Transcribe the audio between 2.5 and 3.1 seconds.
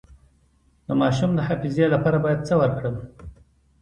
ورکړم؟